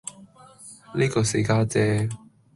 [0.95, 2.09] 呢個四家姐